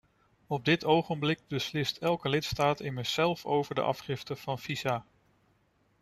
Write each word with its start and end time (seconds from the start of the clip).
Op 0.47 0.65
dit 0.65 0.85
ogenblik 0.85 1.39
beslist 1.47 1.97
elke 1.97 2.29
lidstaat 2.29 2.79
immers 2.79 3.13
zelf 3.13 3.45
over 3.45 3.75
de 3.75 3.81
afgifte 3.81 4.35
van 4.35 4.59
visa. 4.59 5.05